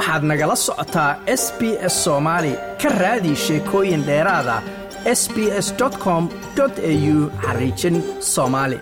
waxaad 0.00 0.22
nagala 0.30 0.56
socotaa 0.66 1.10
s 1.42 1.44
b 1.58 1.60
s 1.92 1.94
soomaali 2.04 2.52
ka 2.82 2.88
raadi 3.02 3.32
sheekooyin 3.44 4.02
dheeraada 4.08 4.56
s 5.20 5.22
b 5.34 5.36
s 5.66 5.68
com 6.04 6.22
au 6.60 7.16
xariijin 7.44 7.96
soomaali 8.34 8.78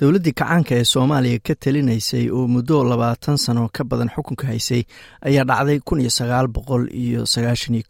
dowladdii 0.00 0.32
kacaanka 0.40 0.74
ee 0.80 0.84
soomaaliya 0.94 1.38
ka 1.46 1.54
talinaysay 1.62 2.24
oo 2.36 2.46
muddo 2.54 2.84
labaatan 2.90 3.36
sano 3.44 3.68
ka 3.76 3.82
badan 3.90 4.10
xukunka 4.14 4.46
haysay 4.46 4.82
ayaa 5.28 5.44
dhacday 5.50 5.78
kun 5.86 6.00
sagaal 6.18 6.46
boqol 6.56 6.84
iyo 7.02 7.26
sagaashan 7.32 7.74
iyo 7.74 7.84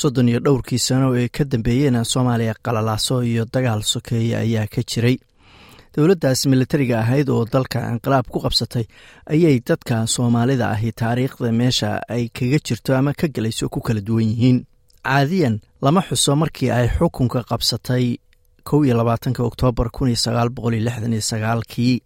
soddon 0.00 0.28
iyo 0.28 0.40
dhowrkii 0.46 0.78
sano 0.88 1.08
ee 1.20 1.28
ka 1.36 1.44
dambeeyeyna 1.44 2.04
soomaaliya 2.04 2.54
qalalaaso 2.64 3.22
iyo 3.30 3.44
dagaal 3.54 3.82
sokeeye 3.82 4.36
ayaa 4.44 4.66
ka 4.74 4.82
jiray 4.90 5.16
dowladdaas 5.94 6.46
militariga 6.52 6.96
ahayd 7.02 7.28
oo 7.34 7.44
dalka 7.52 7.78
inqilaab 7.92 8.26
ku 8.32 8.38
qabsatay 8.44 8.84
ayay 9.34 9.56
dadka 9.68 10.06
soomaalida 10.14 10.66
ahi 10.74 10.92
taariikhda 11.00 11.50
meesha 11.60 11.90
ay 12.14 12.28
kaga 12.36 12.58
jirto 12.66 12.90
ama 12.98 13.12
ka 13.20 13.26
gelayso 13.34 13.68
ku 13.68 13.80
kala 13.86 14.00
duwan 14.00 14.28
yihiin. 14.30 14.58
Caadiyan 15.04 15.54
lama 15.82 16.00
xuso 16.08 16.36
markii 16.36 16.70
ay 16.70 16.86
xukunka 16.96 17.40
qabsatay 17.50 18.04
kow 18.68 18.84
iyo 18.84 18.94
labaatanka 19.00 19.42
oktoobar 19.42 19.88
kun 19.90 20.08
iyo 20.12 20.16
sagaal 20.24 20.48
boqol 20.54 20.74
iyo 20.74 20.84
lixdan 20.86 21.12
iyo 21.16 21.24
sagaalkii. 21.30 21.96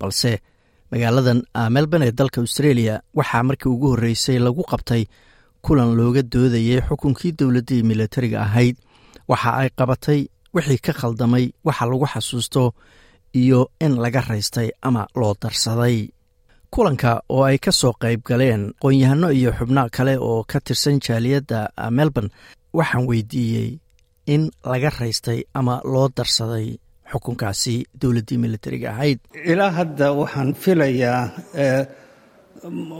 Balse 0.00 0.32
magaaladan 0.90 1.38
melbourne 1.74 2.06
ee 2.08 2.12
dalka 2.20 2.40
australia 2.40 2.94
waxaa 3.18 3.42
markii 3.48 3.70
ugu 3.74 3.86
horreysay 3.92 4.38
lagu 4.38 4.62
qabtay 4.72 5.02
kulan 5.64 5.94
looga 5.98 6.22
doodayay 6.32 6.80
xukunkii 6.88 7.32
dowladdii 7.38 7.82
militariga 7.90 8.38
ahayd. 8.46 8.76
Waxa 9.30 9.50
ay 9.62 9.68
qabatay 9.78 10.20
wixii 10.54 10.80
ka 10.86 10.92
khaldamay 11.00 11.44
waxa 11.66 11.84
lagu 11.90 12.06
xasuusto 12.12 12.62
iyo 13.40 13.60
in 13.84 13.94
laga 14.02 14.20
raystay 14.30 14.68
ama 14.82 15.02
loo 15.20 15.34
darsaday. 15.42 15.98
Kulanka 16.72 17.12
oo 17.34 17.44
ay 17.44 17.58
ka 17.58 17.72
soo 17.80 17.92
qayb 18.02 18.20
galeen 18.28 18.62
qoon-yahano 18.82 19.28
iyo 19.38 19.50
xubno 19.58 19.82
kale 19.96 20.14
oo 20.18 20.44
ka 20.50 20.58
tirsan 20.66 20.96
jaaliyadda 21.06 21.58
melbourne 21.90 22.30
waxaan 22.78 23.04
weydiiyey 23.08 23.70
in 24.34 24.42
laga 24.64 24.90
raystay 25.00 25.40
ama 25.58 25.74
loo 25.92 26.08
darsaday 26.16 26.66
xukunkaasi 27.12 27.74
dowladdii 28.00 28.38
militariga 28.44 28.88
ahayd. 28.94 29.18
Ilaa 29.52 29.70
hadda 29.78 30.06
waxaan 30.20 30.50
filayaa 30.62 31.22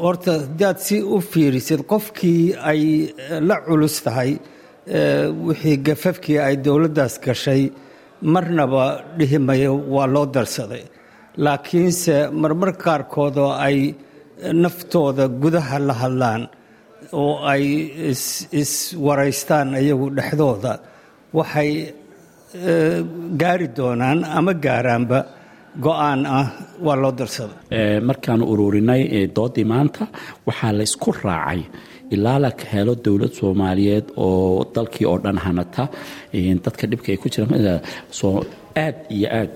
horta 0.03 0.33
haddaad 0.41 0.78
si 0.86 0.97
u 1.03 1.20
fiirisid 1.20 1.80
qofkii 1.92 2.55
ay 2.70 2.83
la 3.48 3.56
culus 3.67 3.97
tahay 4.05 4.30
wixii 4.86 5.77
gafafkii 5.86 6.38
ay 6.47 6.56
dowladdaas 6.64 7.14
gashay 7.25 7.62
marnaba 8.22 8.84
dhihi 9.19 9.39
mayo 9.39 9.72
waa 9.94 10.06
loo 10.14 10.27
darsaday. 10.34 10.84
Laakiinse 11.44 12.14
marmar 12.42 12.72
qaarkood 12.84 13.36
oo 13.39 13.52
ay 13.66 13.94
naftooda 14.62 15.24
gudaha 15.42 15.78
la 15.89 15.94
hadlaan 16.02 16.42
oo 17.12 17.34
ay 17.52 17.64
iswaraystaan 18.62 19.69
iyagu 19.83 20.06
dhexdooda 20.16 20.72
waxay 21.39 21.70
gaari 23.41 23.69
doonaan 23.77 24.19
ama 24.39 24.52
gaaraanba 24.64 25.19
go'aan 25.81 26.20
ah 26.27 26.47
waa 26.87 26.97
loo 27.03 27.12
darsada 27.20 27.55
markaanu 28.09 28.45
ururinay 28.53 29.03
doodii 29.37 29.65
maanta 29.73 30.05
waxaa 30.48 30.73
la 30.79 30.83
ysku 30.89 31.11
raacay 31.25 31.61
ilaa 32.14 32.39
la 32.45 32.51
helo 32.73 32.95
dowlad 33.05 33.33
soomaaliyeed 33.41 34.06
oo 34.17 34.64
dalkii 34.75 35.06
oo 35.11 35.19
dhan 35.25 35.39
hanata. 35.45 35.84
Dadka 36.64 36.84
dhibka 36.91 37.09
ay 37.12 37.19
ku 37.23 37.29
jiraan 37.33 37.81
aad 38.84 38.97
iyo 39.17 39.29
aad. 39.41 39.51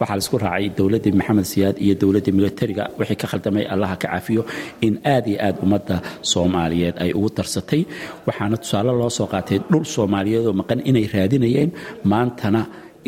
Waxaa 0.00 0.16
la 0.18 0.22
isku 0.24 0.36
raacay 0.44 0.66
dowladdii 0.78 1.12
maxamed 1.20 1.46
siyaad 1.52 1.76
iyo 1.84 1.94
dowladdii 2.00 2.34
militariga 2.38 2.84
wixii 2.98 3.18
ka 3.22 3.26
khaldamay 3.30 3.64
allaha 3.74 3.96
ka 4.02 4.08
cafiyo 4.14 4.42
in 4.86 4.94
aad 5.14 5.24
iyo 5.30 5.38
aad 5.46 5.56
ummadda 5.64 5.96
soomaaliyeed 6.32 6.96
ay 7.04 7.10
ugu 7.18 7.28
darsatay. 7.36 7.82
Waxaana 8.26 8.56
tusaale 8.62 8.92
loo 9.00 9.10
soo 9.18 9.26
qaatay 9.32 9.58
dhul 9.70 9.84
soomaaliyeed 9.94 10.44
oo 10.48 10.54
maqan 10.60 10.80
inay 10.90 11.06
raadinayeen 11.14 11.70
maantana 12.12 12.60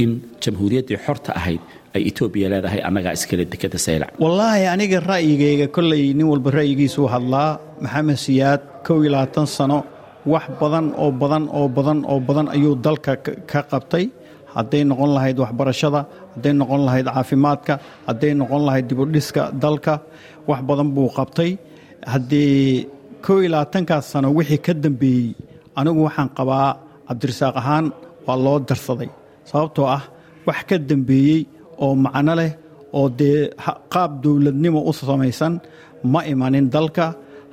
in 0.02 0.10
jamhuuriyaddii 0.42 0.98
xorta 1.06 1.30
ahayd 1.40 1.60
ay 1.96 2.02
etoobiya 2.10 2.46
leedahay 2.52 2.80
annagaa 2.88 3.12
iskale 3.18 3.44
dekada 3.52 3.78
saylac 3.86 4.10
wallaahi 4.24 4.64
aniga 4.74 4.98
ra'yigayga 5.12 5.66
kollay 5.76 6.02
nin 6.18 6.26
walba 6.32 6.50
ra'yigiisuu 6.58 7.06
hadlaa 7.14 7.50
maxamed 7.84 8.18
siyaad 8.26 8.60
kow 8.86 8.96
iyo 9.02 9.10
labaatan 9.14 9.46
sano 9.56 9.78
wax 10.32 10.44
badan 10.60 10.86
oo 11.02 11.10
badan 11.20 11.44
oo 11.58 11.66
badan 11.76 11.98
oo 12.12 12.18
badan 12.28 12.46
ayuu 12.54 12.74
dalka 12.86 13.12
ka 13.50 13.60
qabtay. 13.72 14.06
Hadday 14.54 14.82
noqon 14.90 15.10
lahayd 15.16 15.36
waxbarashada 15.42 16.00
hadday 16.34 16.52
noqon 16.60 16.80
lahayd 16.86 17.06
caafimaadka 17.14 17.74
hadday 18.08 18.32
noqon 18.40 18.62
lahayd 18.68 18.84
dibudhiska 18.90 19.42
dalka 19.64 19.94
wax 20.50 20.60
badan 20.68 20.88
buu 20.94 21.08
qabtay. 21.18 21.50
Haddii 22.12 22.86
kow 23.24 23.36
iyo 23.42 23.48
labaatankaas 23.54 24.04
sano 24.12 24.28
wixii 24.38 24.60
ka 24.66 24.72
dambeeyey 24.84 25.28
anigu 25.78 26.00
waxaan 26.08 26.28
qabaa 26.38 26.68
cabdirasaaq 27.08 27.54
ahaan 27.60 27.86
waa 28.26 28.36
loo 28.44 28.58
darsaday. 28.68 29.10
Sababtoo 29.50 29.86
ah 29.96 30.02
wax 30.48 30.58
ka 30.68 30.76
dambeeyey 30.90 31.40
oo 31.84 31.94
macno 32.04 32.34
leh 32.40 32.52
oo 32.98 33.08
dee 33.20 33.38
qaab 33.92 34.10
dowladnimo 34.22 34.80
u 34.90 34.92
samaysan 34.98 35.54
ma 36.12 36.20
imanin 36.32 36.66
dalka. 36.74 37.06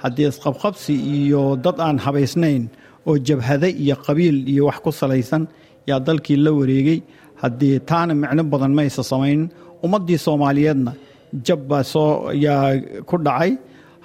Haddii 0.04 0.28
isqabqabsi 0.32 0.94
iyo 1.16 1.42
dad 1.66 1.78
aan 1.86 1.98
habaysnayn 2.06 2.64
oo 3.08 3.16
jabhade 3.28 3.70
iyo 3.84 3.96
qabiil 4.06 4.38
iyo 4.52 4.64
wax 4.70 4.78
ku 4.86 4.92
salaysan 5.02 5.44
yaa 5.90 6.00
dalkii 6.08 6.38
la 6.46 6.52
wareegay. 6.60 7.00
Haddii 7.42 7.76
taana 7.90 8.14
micno 8.22 8.44
badan 8.52 8.74
maysa 8.78 9.02
samayn 9.12 9.42
ummaddii 9.86 10.20
soomaaliyeedna 10.26 10.92
jab 11.46 11.60
baa 11.70 11.84
soo 11.94 12.12
yaa 12.46 12.66
ku 13.10 13.16
dhacay. 13.26 13.52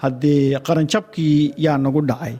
Haddii 0.03 0.41
qaranjabkii 0.67 1.37
yaa 1.65 1.77
nagu 1.85 2.01
dhacay 2.11 2.35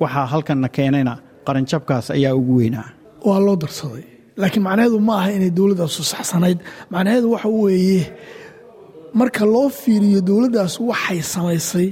waxaa 0.00 0.26
halkanna 0.32 0.68
keenayna 0.76 1.14
qaranjabkaas 1.46 2.06
ayaa 2.16 2.34
ugu 2.40 2.54
weynaa. 2.60 2.88
Waa 3.26 3.40
loo 3.46 3.56
darsaday 3.62 4.04
laakiin 4.40 4.62
macnaheedu 4.66 4.98
ma 5.08 5.14
aha 5.20 5.30
inay 5.36 5.50
dowladdaasu 5.58 6.02
saxsanayd. 6.12 6.58
Macnaheedu 6.92 7.26
waxa 7.34 7.48
weeye 7.62 8.02
marka 9.18 9.44
loo 9.54 9.68
fiiriyo 9.80 10.20
dowladdaas 10.28 10.74
waxay 10.90 11.20
samaysay 11.32 11.88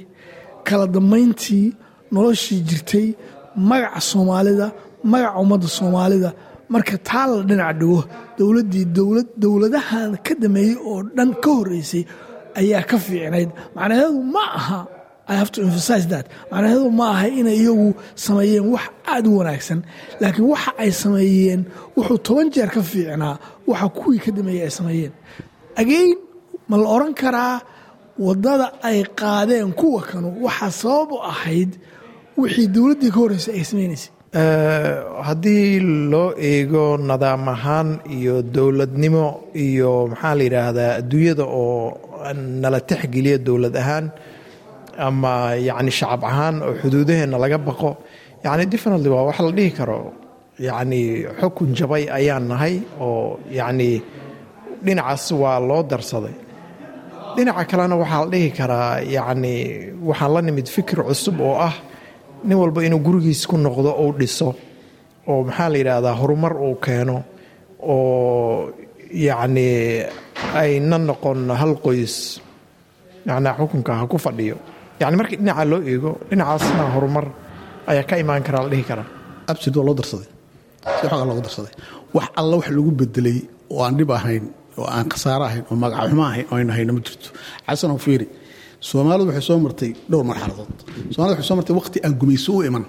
kala 0.67 0.85
dambayntii 0.95 1.67
noloshii 2.15 2.61
jirtay 2.69 3.07
magaca 3.69 4.01
soomaalida 4.11 4.67
magaca 5.13 5.39
ummadda 5.43 5.69
soomaalida. 5.79 6.31
Marka 6.73 6.95
taa 7.09 7.27
la 7.31 7.37
dhinac 7.49 7.73
dhigo 7.81 8.01
dowladdii 8.39 8.85
dowlad 8.97 9.29
dowladahan 9.43 10.11
ka 10.27 10.33
dameeyey 10.43 10.75
oo 10.91 10.99
dhan 11.17 11.31
ka 11.43 11.51
horreysay 11.59 12.03
ayaa 12.61 12.83
ka 12.91 12.97
fiicnayd. 13.07 13.51
Macnaheedu 13.77 14.19
ma 14.35 14.43
aha 14.61 14.81
macnaheedu 15.29 16.91
ma 16.99 17.07
aha 17.15 17.27
inay 17.41 17.59
iyagu 17.63 17.89
sameeyeen 18.25 18.67
wax 18.75 18.85
aad 19.15 19.25
u 19.27 19.33
wanaagsan 19.39 19.81
laakiin 20.21 20.47
waxa 20.53 20.71
ay 20.83 20.91
sameeyeen 21.03 21.61
wuxuu 21.97 22.19
toban 22.27 22.47
jeer 22.55 22.71
ka 22.75 22.83
fiicnaa 22.91 23.35
waxa 23.71 23.89
kuwii 23.99 24.21
ka 24.25 24.31
dameeyey 24.37 24.63
ay 24.69 24.73
sameeyeen. 24.79 25.13
Again 25.83 26.11
ma 26.69 26.77
la 26.83 26.89
odhan 26.97 27.15
karaa 27.21 27.57
waddada 28.27 28.67
ay 28.89 28.99
qaadeen 29.21 29.71
kuwa 29.81 30.01
kanu 30.09 30.29
waxaa 30.45 30.71
sabab 30.83 31.11
u 31.13 31.19
ahayd 31.33 31.71
wixii 32.41 32.69
dowladdii 32.75 33.11
ka 33.15 33.19
horreysay 33.21 33.55
ay 33.59 33.65
samaynaysay 33.71 34.11
haddii 35.29 35.81
loo 36.13 36.31
eego 36.51 36.85
nidaam 37.09 37.45
ahaan 37.55 37.89
iyo 38.17 38.35
dowladnimo 38.57 39.27
iyo 39.65 39.93
maxaa 40.11 40.35
la 40.39 40.43
yidhaahdaa 40.47 40.93
adduunyada 41.01 41.45
oo 41.45 41.81
nala 42.63 42.81
texgeliya 42.89 43.39
dowlad 43.47 43.77
ahaan 43.83 44.07
ama 44.99 45.35
yacni 45.69 45.91
shacab 45.99 46.23
ahaan 46.31 46.57
oo 46.67 46.73
xuduudaheenna 46.81 47.37
laga 47.43 47.59
baqo 47.69 47.91
yacni 48.45 48.65
definitely 48.73 49.09
waa 49.15 49.25
wax 49.29 49.39
la 49.47 49.51
dhihi 49.59 49.71
karo. 49.79 49.99
Yacni 50.67 51.01
xukun 51.41 51.71
jabay 51.79 52.05
ayaan 52.19 52.45
nahay 52.51 52.75
oo 53.07 53.39
yacni 53.59 53.91
dhinacaas 54.85 55.25
waa 55.43 55.59
loo 55.69 55.83
darsaday. 55.91 56.35
Dhinaca 57.37 57.65
kalena 57.71 57.97
waxaa 58.03 58.23
la 58.25 58.31
dhihi 58.33 58.49
karaa 58.59 58.95
yacni 59.17 59.55
waxaan 60.09 60.31
la 60.35 60.41
nimid 60.47 60.67
fikir 60.75 60.99
cusub 61.09 61.37
oo 61.49 61.57
ah 61.69 61.75
nin 62.47 62.57
walba 62.63 62.81
inuu 62.87 63.01
gurigiis 63.07 63.43
ku 63.51 63.57
noqdo 63.67 63.91
ou 64.03 64.09
dhiso 64.21 64.49
oo 65.31 65.41
maxaa 65.49 65.69
la 65.73 65.77
yidhaahdaa 65.81 66.15
horumar 66.21 66.55
uu 66.67 66.77
keeno 66.85 67.17
oo 67.81 68.73
yacni 69.27 69.69
ayna 70.61 70.97
noqon 71.09 71.41
hal 71.61 71.73
qoys 71.85 72.15
yacni 73.29 73.49
xukunka 73.59 73.93
ha 73.99 74.05
ku 74.13 74.17
fadhiyo 74.25 74.57
yacni 75.01 75.17
markii 75.21 75.37
dhinaca 75.41 75.65
loo 75.73 75.81
eego 75.91 76.11
dhinacaasna 76.31 76.85
horumar 76.95 77.27
ayaa 77.91 78.05
ka 78.11 78.15
imaan 78.23 78.43
karaa 78.47 78.63
la 78.65 78.69
dhihi 78.73 78.85
karaa 78.91 79.07
absid 79.53 79.75
waa 79.79 79.87
loo 79.89 79.95
darsaday. 80.01 80.29
Si 80.99 81.05
xoogaa 81.11 81.27
loogu 81.31 81.43
darsaday. 81.47 81.73
Wax 82.17 82.27
alla 82.41 82.55
wax 82.61 82.69
lagu 82.77 82.91
bedelay 83.01 83.39
oo 83.75 83.81
aan 83.87 83.95
dhib 83.99 84.11
ahayn 84.19 84.45
oo 84.81 84.87
aan 84.97 85.07
khasaaro 85.13 85.45
ahayn 85.49 85.65
oo 85.71 85.75
magacaxumo 85.83 86.23
ahayn 86.31 86.47
oo 86.51 86.57
aynu 86.59 86.73
hayno 86.77 86.93
ma 86.97 87.01
jirto. 87.07 87.29
Xasanoo 87.69 87.99
fiiri 88.07 88.27
soomaalidu 88.89 89.29
waxay 89.31 89.45
soo 89.49 89.59
martay 89.67 89.91
dhowr 90.11 90.25
marxaladood. 90.31 90.75
Somalida 91.15 91.33
waxay 91.35 91.47
soo 91.49 91.57
martay 91.61 91.75
waqti 91.81 91.99
aan 92.07 92.15
gumayso 92.21 92.51
u 92.59 92.63
iman 92.69 92.85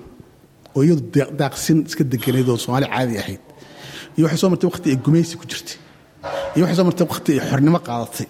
oo 0.76 0.82
iyadu 0.86 1.02
daaqsin 1.42 1.78
iska 1.90 2.04
deganeed 2.14 2.48
oo 2.54 2.58
soomaali 2.64 2.88
caadi 2.94 3.16
ahayd. 3.24 3.42
Iyo 4.18 4.24
waxay 4.26 4.40
soo 4.42 4.50
martay 4.54 4.68
waqti 4.72 4.88
ay 4.94 4.98
gumaysi 5.06 5.34
ku 5.40 5.46
jirtay. 5.52 5.78
Iyo 6.56 6.62
waxay 6.66 6.78
soo 6.80 6.86
martay 6.90 7.06
waqti 7.12 7.30
ay 7.36 7.40
xornimo 7.50 7.80
qaadatay 7.88 8.28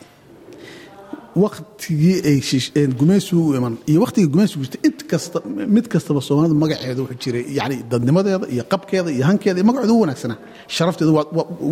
waktigii 1.43 2.17
ay 2.29 2.85
gumaysigu 2.99 3.41
u 3.49 3.55
iman 3.59 3.73
iyo 3.91 3.99
waktigii 4.05 4.29
gumaysigu 4.33 4.61
jirtay 4.65 4.81
int 4.89 4.99
kasta 5.11 5.37
mid 5.75 5.85
kastaba 5.93 6.19
soomaalidu 6.27 6.55
magaceeda 6.63 7.01
wuxuu 7.03 7.19
jiray 7.23 7.43
yani 7.59 7.75
dadnimadeeda 7.91 8.45
iyo 8.53 8.63
qabkeeda 8.71 9.09
iyo 9.15 9.23
hankeeda 9.29 9.57
iyo 9.59 9.65
magaceeda 9.69 9.93
u 9.97 10.01
wanaagsanaa 10.03 10.37
sharafteeda 10.75 11.11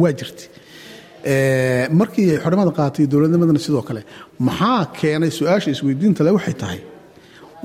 waa 0.04 0.14
jirtay. 0.20 0.48
Markii 2.00 2.28
ay 2.34 2.38
xornimada 2.44 2.72
qaatay 2.80 3.06
dowladnimadana 3.12 3.60
sidoo 3.66 3.82
kale 3.88 4.02
maxaa 4.48 4.86
keenay 5.00 5.32
su'aasha 5.38 5.70
isweydiinta 5.76 6.22
le 6.24 6.32
waxay 6.38 6.56
tahay 6.62 6.80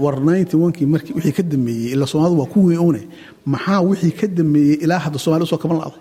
war 0.02 0.14
kii 0.76 0.86
markii 0.94 1.12
wixii 1.16 1.32
ka 1.38 1.42
dambeeyey 1.52 1.92
ilaa 1.94 2.06
soomaalidu 2.12 2.40
waa 2.40 2.46
ku 2.54 2.58
weyn 2.68 3.04
maxaa 3.52 3.80
wixii 3.90 4.12
ka 4.20 4.26
dambeeyey 4.38 4.76
ilaa 4.84 4.98
hadda 5.04 5.18
soomali 5.18 5.44
u 5.44 5.46
soo 5.52 5.58
kaban 5.62 5.78
la'day 5.82 6.00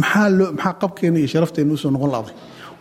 maxaa 0.00 0.72
qabkeena 0.82 1.18
iyo 1.18 1.28
sharafteena 1.34 1.72
u 1.72 1.76
soo 1.82 1.90
noqon 1.90 2.10
la'day 2.14 2.34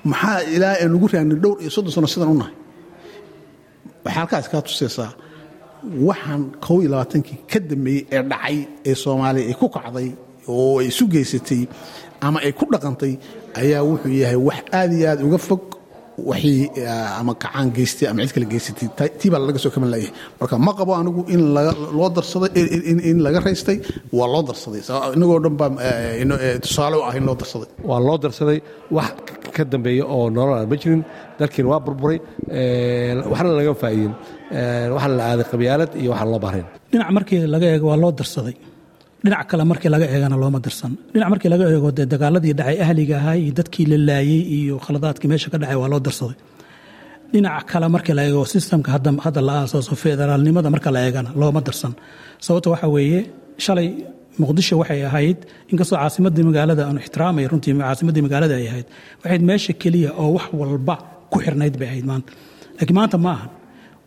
maxaa 0.09 0.39
ilaa 0.55 0.75
aan 0.83 0.95
ugu 0.97 1.07
raanay 1.13 1.37
dhowr 1.43 1.57
iyo 1.61 1.69
soddon 1.75 1.91
sano 1.95 2.07
sidan 2.13 2.29
u 2.33 2.37
nahay? 2.41 2.55
Waxaa 4.05 4.17
halkaas 4.19 4.47
kaa 4.51 4.61
tusaysaa 4.67 5.11
waxaan 6.09 6.41
kow 6.65 6.77
iyo 6.81 6.89
labaatankii 6.93 7.37
ka 7.51 7.59
dambeeyey 7.69 8.03
ee 8.15 8.21
dhacay 8.31 8.57
ee 8.89 8.95
soomaaliya 9.03 9.45
ay 9.51 9.55
ku 9.61 9.67
kacday 9.75 10.07
oo 10.53 10.79
ay 10.81 10.87
isu 10.91 11.03
geysatay 11.13 11.61
ama 12.25 12.37
ay 12.45 12.51
ku 12.59 12.65
dhaqantay 12.73 13.13
ayaa 13.61 13.81
wuxuu 13.89 14.13
yahay 14.23 14.39
wax 14.47 14.59
aad 14.79 14.91
iyo 14.97 15.05
aad 15.11 15.21
uga 15.27 15.37
fog 15.47 15.63
waxii 16.29 16.61
ama 17.19 17.33
kacaan 17.43 17.67
geystay 17.77 18.07
ama 18.11 18.19
cid 18.25 18.33
kale 18.35 18.45
geysatay 18.53 19.09
tii 19.19 19.29
baa 19.33 19.41
laga 19.47 19.59
soo 19.63 19.71
kaban 19.75 19.89
layahay 19.93 20.11
marka 20.39 20.55
ma 20.67 20.71
qabo 20.79 20.91
anigu 20.99 21.21
in 21.35 21.41
loo 21.97 22.09
darsaday 22.17 22.49
in 23.11 23.17
laga 23.25 23.39
raystay 23.47 23.77
waa 24.17 24.27
loo 24.33 24.43
darsaday. 24.49 24.81
Inagoo 25.15 25.39
dhan 25.45 25.55
baa 25.61 25.69
tusaale 26.63 26.95
u 26.99 27.03
ah 27.09 27.13
in 27.19 27.23
loo 27.29 27.35
darsaday. 27.41 27.69
Waa 27.89 27.99
loo 28.07 28.17
darsaday. 28.23 28.57
Wax 28.95 29.11
ka 29.55 29.63
dambeeya 29.71 30.03
oo 30.15 30.25
nolol 30.35 30.55
aan 30.59 30.67
ma 30.71 30.75
jirin 30.81 31.01
dalkiina 31.39 31.67
waa 31.71 31.79
burburay 31.85 32.17
waxna 33.31 33.51
laga 33.59 33.73
faa'iidin 33.83 34.13
waxaa 34.95 35.11
la 35.19 35.23
aaday 35.31 35.45
qabyaalad 35.51 35.91
iyo 36.01 36.09
waxaan 36.13 36.29
loo 36.33 36.39
baahnayn. 36.45 36.67
Dhinac 36.91 37.09
markii 37.17 37.39
laga 37.53 37.65
eego 37.73 37.85
waa 37.91 37.99
loo 38.03 38.11
darsaday 38.19 38.55
dhinac 39.23 39.43
kale 39.51 39.63
markii 39.71 39.89
laga 39.93 40.05
eegana 40.13 40.35
looma 40.43 40.59
darsan 40.65 40.91
dhinac 41.13 41.29
markii 41.33 41.49
laga 41.53 41.65
eego 41.75 41.89
dee 41.97 42.05
dagaaladii 42.13 42.53
dhacay 42.59 42.77
ahliga 42.85 43.15
ahaa 43.21 43.35
iyo 43.43 43.51
dadkii 43.59 43.85
la 43.91 43.97
laayey 44.09 44.41
iyo 44.57 44.75
khaladaadkii 44.85 45.29
meesha 45.31 45.47
ka 45.53 45.57
dhacay 45.61 45.77
waa 45.81 45.89
loo 45.93 46.01
darsaday 46.07 46.37
dhinac 47.33 47.63
kale 47.71 47.87
markii 47.95 48.15
la 48.17 48.23
eego 48.27 48.41
sistamka 48.53 48.89
hadda 49.25 49.41
la 49.49 49.53
aasaaso 49.61 49.93
federaalnimada 50.03 50.69
marka 50.75 50.89
la 50.95 50.99
eegana 51.07 51.29
looma 51.41 51.61
darsan 51.67 51.93
sababta 52.45 52.67
waxa 52.73 52.87
weeye 52.95 53.19
shalay 53.65 53.87
muqdisho 54.41 54.75
waxay 54.81 55.01
ahayd 55.09 55.37
inkastoo 55.71 55.97
caasimadii 56.01 56.43
magaalada 56.49 56.81
aanu 56.87 56.99
ixtiraamay 57.05 57.45
runtii 57.51 57.73
caasimadii 57.83 58.23
magaalada 58.27 58.55
ay 58.61 58.65
ahayd 58.71 58.87
waxayd 59.23 59.41
meesha 59.49 59.73
keliya 59.81 60.09
oo 60.23 60.29
wax 60.37 60.45
walba 60.59 60.95
ku 61.31 61.37
xirnayd 61.45 61.75
bay 61.79 61.87
ahayd 61.91 62.05
maanta. 62.11 62.31
Laakiin 62.77 62.97
maanta 62.99 63.17
ma 63.25 63.31
ahan. 63.35 63.49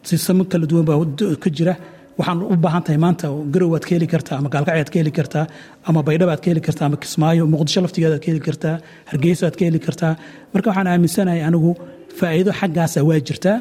Sistamo 0.09 0.43
kala 0.51 0.67
duwan 0.71 0.85
baa 0.89 0.97
ka 1.43 1.49
jira 1.57 1.75
waxaan 2.19 2.39
u 2.53 2.57
baahan 2.65 2.83
tahay 2.87 2.99
maanta 3.05 3.27
garow 3.55 3.69
waad 3.75 3.85
ka 3.89 3.93
heli 3.97 4.09
kartaa 4.15 4.37
ama 4.41 4.49
gaalkacyaad 4.55 4.91
ka 4.93 4.97
heli 5.03 5.13
kartaa 5.19 5.45
ama 5.89 6.01
baydhab 6.09 6.29
aad 6.35 6.41
ka 6.45 6.49
heli 6.53 6.63
kartaa 6.69 6.87
ama 6.91 6.97
kismaayo 7.05 7.43
muqdisho 7.53 7.81
laftigeeda 7.85 8.15
aad 8.19 8.23
ka 8.25 8.29
heli 8.33 8.43
kartaa 8.49 8.75
hargeysa 9.11 9.43
aad 9.49 9.57
ka 9.59 9.65
heli 9.69 9.81
kartaa. 9.87 10.13
Marka 10.53 10.67
waxaan 10.71 10.89
aaminsanahay 10.93 11.41
anigu 11.49 11.71
faa'iido 12.19 12.51
xaggaasa 12.61 12.99
waa 13.09 13.21
jirtaa 13.29 13.57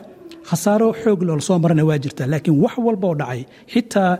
khasaaro 0.50 0.88
xoog 1.02 1.20
loola 1.28 1.44
soo 1.48 1.58
marana 1.64 1.84
waa 1.90 2.00
jirtaa 2.06 2.28
laakiin 2.34 2.56
wax 2.64 2.74
walba 2.88 3.06
oo 3.12 3.16
dhacay 3.22 3.42
xitaa 3.74 4.12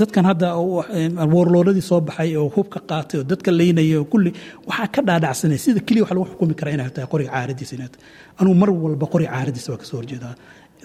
dadkan 0.00 0.24
hadda 0.30 0.48
woorlooladii 1.34 1.84
soo 1.90 2.00
baxay 2.08 2.30
oo 2.40 2.48
hubka 2.56 2.78
qaatay 2.90 3.16
oo 3.20 3.24
dadka 3.32 3.50
laynaya 3.60 3.96
oo 4.00 4.04
kulli 4.12 4.30
waxaa 4.68 4.88
ka 4.94 5.00
dhaadhacsanay. 5.08 5.58
Sida 5.64 5.80
keliya 5.86 6.02
wax 6.04 6.10
lagu 6.16 6.26
xukumi 6.32 6.54
karaa 6.60 6.74
inay 6.76 6.90
tahay 6.96 7.08
qoriga 7.12 7.30
caaradiisa 7.34 7.72
inay 7.76 7.88
tahay 7.92 8.04
anugu 8.40 8.54
mar 8.62 8.70
walba 8.84 9.06
qoriga 9.12 9.30
caaradiisa 9.34 9.68
waa 9.72 9.80
ka 9.82 9.86
soo 9.90 9.96
horjeedaa. 10.00 10.34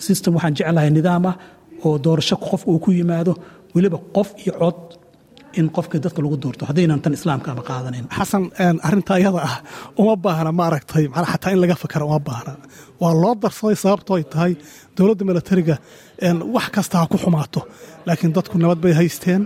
System 0.07 0.31
waxaan 0.37 0.53
jeclahay 0.57 0.89
nidaam 0.97 1.25
ah 1.31 1.35
oo 1.89 1.97
doorasho 2.05 2.35
qofka 2.47 2.67
uu 2.71 2.79
ku 2.85 2.89
yimaado 2.99 3.33
weliba 3.75 3.97
qof 4.15 4.29
iyo 4.43 4.53
cod 4.61 4.77
in 5.59 5.67
qofka 5.75 5.95
dadka 6.03 6.19
lagu 6.25 6.37
doorto. 6.43 6.63
Haddaynan 6.69 6.99
tan 7.03 7.13
islaamka 7.17 7.47
ama 7.53 7.63
qaadanayn 7.69 8.05
xasan 8.17 8.43
arinta 8.87 9.11
ayada 9.19 9.39
ah 9.49 9.55
uma 10.01 10.15
baahna 10.25 10.51
maaragtay 10.59 11.03
manaa 11.13 11.31
xataa 11.33 11.51
in 11.55 11.59
laga 11.63 11.75
fakara 11.83 12.03
uma 12.09 12.19
baahna. 12.29 12.53
Waa 13.01 13.13
loo 13.23 13.33
darsaday 13.43 13.75
sababtoo 13.83 14.15
ay 14.19 14.25
tahay 14.33 14.53
dowladda 14.97 15.23
milatariga 15.29 15.75
wax 16.55 16.67
kasta 16.75 16.95
ha 16.99 17.05
ku 17.11 17.17
xumaato. 17.23 17.61
Laakiin 18.07 18.31
dadku 18.37 18.55
nabad 18.63 18.79
bay 18.83 18.93
haysteen 19.01 19.41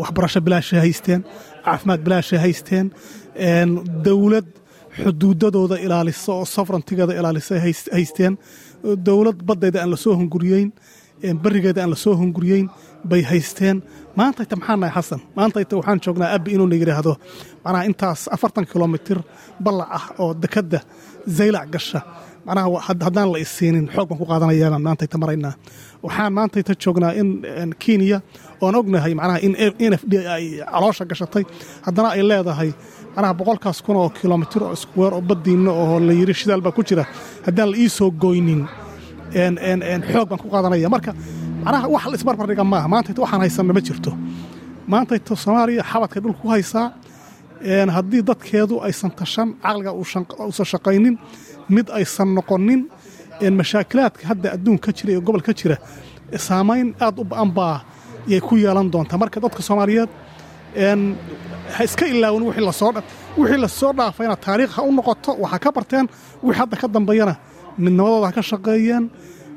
waxbarasho 0.00 0.40
bilaashay 0.46 0.80
haysteen 0.86 1.20
caafimaad 1.66 2.00
bilaashay 2.06 2.38
haysteen 2.44 2.86
dowlad 4.06 4.48
xuduudadooda 5.02 5.76
ilaalisa 5.86 6.30
oo 6.38 6.44
safrantigeeda 6.56 7.12
ilaalisa 7.20 7.54
haysteen. 7.96 8.32
Dowlad 9.08 9.38
baddeeda 9.48 9.78
aan 9.82 9.90
la 9.94 9.96
soo 10.04 10.14
hunguriyeyn 10.20 10.68
berigeeda 11.42 11.80
aan 11.82 11.90
la 11.90 11.96
soo 12.04 12.14
hunguriyeyn 12.20 12.66
bay 13.10 13.22
haysteen 13.30 13.82
maantayta 14.18 14.56
maxaa 14.56 14.76
nahay 14.80 14.92
xasan 14.96 15.20
maantayta 15.36 15.76
waxaan 15.78 16.00
joognaa 16.04 16.30
abbi 16.36 16.50
inuuna 16.54 16.74
yidhaahdo 16.80 17.12
macnaha 17.64 17.84
intaas 17.88 18.20
afartan 18.34 18.64
kilomitir 18.72 19.18
ballac 19.64 19.88
ah 19.98 20.04
oo 20.22 20.30
dekadda 20.42 20.80
zaylac 21.36 21.66
gasha 21.74 22.00
macnaha 22.46 22.80
haddaan 23.04 23.28
la 23.32 23.38
isiinin 23.44 23.86
xoog 23.94 24.08
baan 24.08 24.18
ku 24.20 24.26
qaadanayaan 24.30 24.82
maantayta 24.86 25.16
maraynaa 25.22 25.54
waxaan 26.04 26.32
maantayta 26.38 26.72
joognaa 26.82 27.12
in 27.20 27.28
kenya 27.82 28.18
oan 28.64 28.74
ognahay 28.80 29.12
macnaha 29.20 29.38
in 29.46 29.52
n 29.90 29.92
f 30.00 30.02
d 30.10 30.12
ay 30.36 30.44
caloosha 30.72 31.04
gashatay 31.10 31.44
haddana 31.86 32.08
ay 32.16 32.22
leedahay 32.30 32.70
macnaha 33.14 33.32
boqolkaas 33.38 33.78
kun 33.84 33.96
oo 34.02 34.08
kilomitir 34.18 34.60
oo 34.66 34.72
iskuweer 34.76 35.12
oo 35.16 35.20
baddiinna 35.30 35.70
oo 35.82 35.96
la 36.06 36.12
yidhi 36.20 36.34
shidaal 36.40 36.60
baa 36.66 36.72
ku 36.76 36.82
jira 36.88 37.04
haddaan 37.46 37.68
la 37.72 37.76
ii 37.82 37.88
soo 37.98 38.10
goynin 38.24 38.62
xoog 39.34 40.28
baan 40.30 40.38
ku 40.42 40.48
qaadanaya. 40.54 40.88
Marka 40.94 41.12
macnaha 41.64 41.86
wax 41.94 42.04
la 42.10 42.16
isbarbardhiga 42.18 42.64
maaha. 42.72 42.86
Maantayta 42.92 43.20
waxaan 43.24 43.40
haysanna 43.44 43.72
ma 43.76 43.80
jirto. 43.86 44.12
Maantayta 44.92 45.32
soomaaliya 45.44 45.82
xabadkay 45.90 46.20
dhulka 46.22 46.40
ku 46.42 46.48
haysaa 46.54 46.86
haddii 47.96 48.22
dadkeedu 48.28 48.74
aysan 48.86 49.10
tashan 49.18 49.48
caqliga 49.64 49.90
uusan 49.92 50.66
shaqaynin 50.72 51.14
mid 51.74 51.86
aysan 51.98 52.28
noqonin 52.36 52.80
mashaakilaadka 53.60 54.22
hadda 54.30 54.48
adduun 54.56 54.78
ka 54.84 54.90
jira 54.96 55.10
iyo 55.12 55.20
gobol 55.26 55.42
ka 55.46 55.52
jira 55.58 55.76
saamayn 56.46 56.88
aad 57.06 57.16
u 57.18 57.24
ba'an 57.24 57.50
baa 57.58 57.76
yay 58.32 58.40
ku 58.40 58.54
yeelan 58.56 58.88
doontaa. 58.92 59.18
Marka 59.22 59.38
dadka 59.44 59.62
soomaaliyeed 59.68 60.10
ha 61.76 61.80
iska 61.88 62.04
ilaawin 62.06 62.42
wixii 62.48 63.58
la 63.64 63.68
soo 63.68 63.92
dhaafayna 63.98 64.36
taariikh 64.44 64.72
ha 64.76 64.82
u 64.82 64.92
noqoto 64.98 65.30
waxaa 65.42 65.58
ka 65.64 65.70
barteen 65.76 66.06
wixii 66.42 66.58
hadda 66.60 66.76
ka 66.80 66.86
dambeeyana 66.94 67.34
midnimadooda 67.78 68.26
ha 68.28 68.32
ka 68.38 68.42
shaqeeyeen 68.50 69.04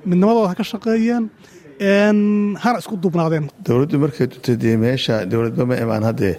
midnimadooda 0.09 0.50
ha 0.51 0.55
ka 0.59 0.63
shaqeeyeen 0.71 1.24
hana 2.63 2.77
isku 2.81 2.95
dubnaadeen. 3.03 3.45
Dowladdu 3.65 3.97
markay 4.03 4.27
duntay 4.31 4.75
meesha 4.83 5.15
dowladba 5.31 5.63
ma 5.69 5.75
imaan 5.83 6.03
haddee 6.09 6.36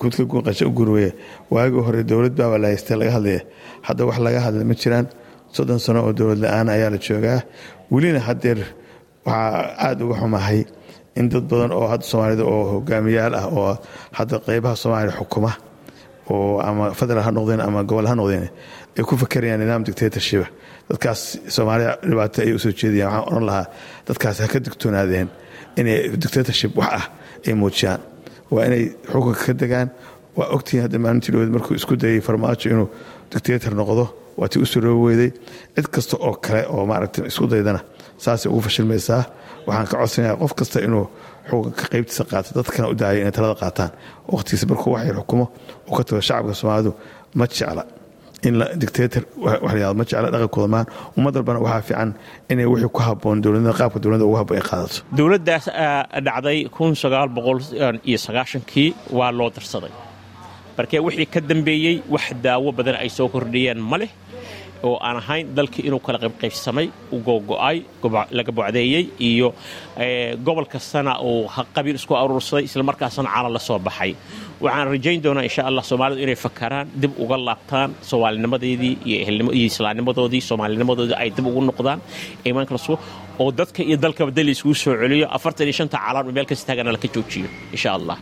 gudka 0.00 0.24
guuqasho 0.30 0.66
u 0.66 0.72
gurweye 0.78 1.10
waagii 1.50 1.82
hore 1.86 2.02
dowlad 2.10 2.34
baaba 2.36 2.58
la 2.58 2.68
haystee 2.68 2.96
laga 3.00 3.12
hadlaya. 3.16 3.40
Hadda 3.86 4.02
wax 4.08 4.18
laga 4.26 4.40
hadla 4.46 4.64
ma 4.64 4.74
jiraan. 4.74 5.06
Soddon 5.54 5.78
sano 5.78 6.00
oo 6.06 6.12
dowlad 6.12 6.38
la'aan 6.44 6.68
ayaa 6.68 6.90
la 6.90 6.98
joogaa. 6.98 7.40
Welina 7.90 8.20
haddeer 8.28 8.58
waxaa 9.26 9.76
aada 9.86 10.04
uga 10.04 10.16
xumahay 10.20 10.60
in 11.16 11.28
dad 11.28 11.44
badan 11.50 11.72
oo 11.72 11.86
hadda 11.92 12.04
soomaalida 12.10 12.44
oo 12.44 12.62
hogaamiyaal 12.72 13.34
ah 13.40 13.46
oo 13.58 13.76
hadda 14.18 14.36
qeybaha 14.46 14.74
soomaaliya 14.82 15.14
xukuma 15.20 15.52
oo 16.30 16.58
ama 16.68 16.90
federal 16.98 17.22
ha 17.26 17.30
noqdeen 17.30 17.60
ama 17.60 17.84
gobol 17.84 18.06
ha 18.10 18.14
noqdeen 18.20 18.48
ay 18.98 19.02
ku 19.08 19.16
fakerayaan 19.22 19.60
nidaam 19.62 19.82
dictatorshiba 19.86 20.46
dadkaas 20.88 21.20
soomaaliya 21.54 21.92
dhibaato 22.08 22.38
ay 22.42 22.52
u 22.56 22.58
soo 22.58 22.72
jeedayaan 22.80 23.12
waxaan 23.12 23.28
odhan 23.32 23.46
lahaa 23.50 23.66
dadkaas 24.08 24.38
ha 24.40 24.46
digtoonaadeen 24.66 25.28
inay 25.80 25.98
dictatorship 26.22 26.72
wax 26.76 26.92
ah 27.00 27.04
ay 27.46 27.54
muujiyaan. 27.54 28.00
Waa 28.52 28.64
inay 28.68 28.84
xukunka 29.10 29.44
ka 29.46 29.52
degaan. 29.62 29.88
Waa 30.36 30.48
ogtihiin 30.54 30.82
hadda 30.84 30.98
maalintii 30.98 31.32
dhaweed 31.32 31.50
markuu 31.56 31.74
isku 31.80 31.96
dayay 31.96 32.20
farmaajo 32.20 32.66
inuu 32.74 32.88
dictator 33.32 33.72
noqdo 33.80 34.04
waa 34.38 34.48
tii 34.48 34.60
u 34.64 34.66
suroobi 34.66 35.00
weyday. 35.06 35.30
Cid 35.76 35.86
kasta 35.94 36.16
oo 36.20 36.34
kale 36.44 36.62
oo 36.74 36.84
maaragta 36.86 37.24
isku 37.30 37.46
daydana 37.52 37.80
saasay 38.18 38.52
ugu 38.52 38.60
fashilmaysaa. 38.66 39.22
Waxaan 39.66 39.86
ka 39.90 39.96
codsanayaa 40.00 40.36
qof 40.42 40.52
kasta 40.60 40.78
inuu 40.86 41.06
xukunka 41.48 41.84
qaybtiisa 41.92 42.24
qaato 42.30 42.50
dadkana 42.58 42.88
u 42.92 42.94
daaya 43.00 43.18
inay 43.24 43.32
talada 43.36 43.56
qaataan. 43.62 43.90
Waqtigiisa 44.32 44.66
markuu 44.70 44.92
waxay 44.94 45.12
xukumo 45.18 45.46
uu 45.88 45.94
ka 45.96 46.02
tago 46.04 46.20
shacabka 46.28 46.54
soomaalidu 46.60 46.92
ma 47.38 47.44
jecla 47.46 47.82
in 48.48 48.54
dictator 48.82 49.22
wax 49.44 49.72
layado 49.76 49.94
ma 50.00 50.04
jecla 50.10 50.28
dhaqankooda 50.34 50.68
maan 50.74 50.86
ummad 51.18 51.34
walbana 51.38 51.58
waxaa 51.66 51.82
fiican 51.88 52.10
inay 52.52 52.66
wixii 52.72 52.90
ku 52.96 53.00
habboon 53.08 53.36
dowladnimada 53.42 53.76
qaabka 53.80 53.98
dowladda 54.04 54.24
ugu 54.28 54.36
habboon 54.40 54.58
ay 54.60 54.64
qaadato. 54.70 54.96
Dowladdaas 55.18 55.64
dhacday 56.26 56.58
kun 56.76 56.90
sagaal 57.02 57.28
boqol 57.36 57.58
iyo 58.08 58.18
sagaashankii 58.26 58.88
waa 59.18 59.30
loo 59.38 59.50
darsaday. 59.56 59.92
Markee 60.78 61.00
wixii 61.06 61.26
ka 61.34 61.40
dambeeyey 61.50 61.96
wax 62.14 62.24
daawo 62.44 62.68
badan 62.78 62.96
ay 63.02 63.08
soo 63.16 63.28
kordhiyeen 63.34 63.80
ma 63.90 63.96
leh 64.02 64.10
oo 64.88 64.96
aan 65.06 65.16
ahayn 65.22 65.46
dalkii 65.56 65.84
inuu 65.88 66.00
kala 66.06 66.18
qaybqaybsamay 66.24 66.86
u 67.14 67.16
googo'ay 67.26 67.76
laga 68.38 68.52
bocdeeyey 68.58 69.04
iyo 69.28 69.48
gobol 70.46 70.66
kastana 70.72 71.12
uu 71.22 71.46
qabiil 71.74 71.94
isku 72.00 72.14
aruursaday 72.18 72.64
islamarkaasna 72.68 73.30
cala 73.34 73.48
la 73.56 73.60
soo 73.68 73.78
baxay 73.78 74.12
waxaan 74.64 74.86
rajayn 74.94 75.20
doonaa 75.24 75.44
insha 75.48 75.62
allah 75.68 75.82
soomaalidu 75.90 76.20
inay 76.26 76.38
fakaraan 76.46 76.86
dib 77.02 77.12
uga 77.24 77.36
laabtaan 77.48 77.90
soomaalinimadeedii 78.10 78.94
iyo 79.10 79.64
islaamnimadoodii 79.70 80.40
soomaalinimadoodii 80.48 81.16
ay 81.22 81.28
dib 81.36 81.46
ugu 81.50 81.60
noqdaan. 81.70 81.98
Iimaanka 82.46 82.72
la 82.76 82.80
sugo 82.86 82.96
oo 83.42 83.48
dadka 83.60 83.80
iyo 83.88 83.96
dalkaba 84.04 84.30
dal 84.36 84.48
isugu 84.54 84.74
soo 84.82 84.94
celiyo. 85.02 85.26
Afartan 85.36 85.66
iyo 85.68 85.74
shanta 85.78 85.96
calaan 86.04 86.26
oo 86.28 86.32
meel 86.36 86.46
kasta 86.50 86.64
taagana 86.68 86.90
laka 86.96 87.08
joojiyo 87.14 87.48
insha 87.74 87.90
allah. 87.98 88.16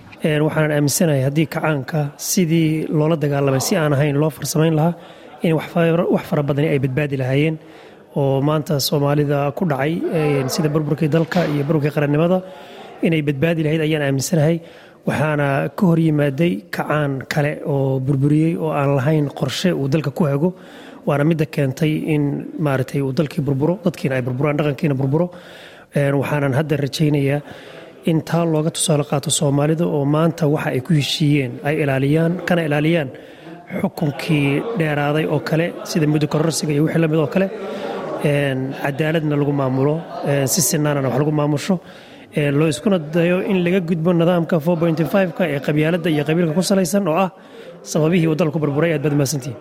Waxaan 0.47 0.70
aaminsanahay 0.76 1.23
haddii 1.28 1.47
kacaanka 1.54 2.00
sidii 2.30 2.68
loola 2.99 3.16
dagaalamay 3.25 3.61
si 3.68 3.73
aan 3.82 3.92
ahayn 3.97 4.16
loo 4.23 4.30
farsamayn 4.38 4.75
lahaa 4.80 4.94
in 5.47 5.52
wax 6.14 6.25
fara 6.30 6.42
badani 6.49 6.68
ay 6.75 6.78
badbaadi 6.85 7.16
lahaayeen 7.23 7.56
oo 8.20 8.40
maanta 8.49 8.75
soomaalida 8.88 9.38
ku 9.59 9.62
dhacay 9.73 9.92
sida 10.54 10.68
burburkii 10.75 11.09
dalka 11.16 11.40
iyo 11.52 11.62
burburkii 11.68 11.92
qarannimada 11.97 12.38
inay 13.06 13.23
badbaadi 13.28 13.61
lahayd 13.66 13.80
ayaan 13.87 14.02
aaminsanahay 14.09 14.56
waxaana 15.09 15.47
ka 15.78 15.83
hor 15.88 15.99
yimaaday 16.07 16.52
kacaan 16.76 17.12
kale 17.33 17.52
oo 17.75 17.99
burburiyey 18.07 18.52
oo 18.64 18.71
aan 18.80 18.90
lahayn 18.99 19.26
qorshe 19.38 19.71
uu 19.80 19.88
dalka 19.92 20.11
ku 20.19 20.25
hago 20.30 20.49
waana 21.07 21.25
midda 21.30 21.47
keentay 21.54 21.92
in 22.14 22.25
maaragtay 22.64 23.00
uu 23.07 23.12
dalkii 23.19 23.42
burburo 23.47 23.75
dadkiina 23.85 24.14
ay 24.19 24.23
burburaan 24.26 24.57
dhaqankiina 24.59 24.95
burburo. 25.00 25.26
Waxaanan 26.21 26.52
hadda 26.59 26.76
rajaynayaa 26.85 27.40
in 28.11 28.19
taa 28.28 28.45
looga 28.52 28.71
tusaale 28.76 29.04
qaato 29.11 29.30
soomaalida 29.38 29.85
oo 29.97 30.04
maanta 30.14 30.45
waxa 30.54 30.69
ay 30.76 30.80
ku 30.87 30.92
heshiiyeen 31.00 31.52
ay 31.69 31.75
ilaaliyaan 31.83 32.33
kana 32.49 32.62
ilaaliyaan 32.69 33.09
xukunkii 33.80 34.47
dheeraaday 34.78 35.25
oo 35.35 35.40
kale 35.49 35.66
sida 35.90 36.07
muddo 36.12 36.26
kororsiga 36.35 36.73
iyo 36.75 36.83
wixii 36.87 37.00
la 37.02 37.09
mid 37.12 37.19
oo 37.25 37.26
kale. 37.35 37.47
Cadaaladna 38.83 39.35
lagu 39.40 39.52
maamulo 39.61 39.95
si 40.52 40.61
sinaanana 40.69 41.09
wax 41.09 41.19
lagu 41.23 41.33
maamusho 41.40 41.75
loo 42.58 42.68
iskuna 42.68 42.99
dayo 42.99 43.37
in 43.50 43.58
laga 43.64 43.80
gudbo 43.80 44.12
nidaamka 44.12 44.56
ka 45.38 45.44
ee 45.54 45.60
qabyaaladda 45.66 46.08
iyo 46.14 46.25
qabiilka 46.28 46.54
ku 46.58 46.62
salaysan 46.70 47.08
oo 47.08 47.16
ah 47.25 47.30
sababihii 47.92 48.28
uu 48.30 48.34
dalku 48.40 48.58
burburay 48.62 48.92
aad 48.94 49.02
baad 49.06 49.16
mahadsantihin 49.20 49.56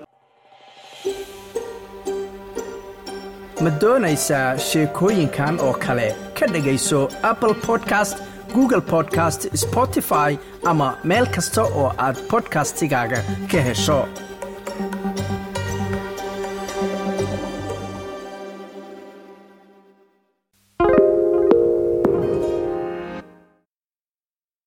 ma 3.63 3.69
doonaysaa 3.81 4.47
sheekooyinkan 4.69 5.59
oo 5.67 5.73
kale? 5.85 6.07
Ka 6.38 6.45
dhegayso 6.53 6.99
apple 7.31 7.53
podcast 7.67 8.17
google 8.55 8.81
podcast 8.93 9.41
spotify 9.63 10.31
ama 10.71 10.88
meel 11.03 11.25
kasta 11.35 11.61
oo 11.81 11.88
aad 12.05 12.17
bodkastigaaga 12.31 13.19
ka 13.51 13.59
hesho 13.67 13.99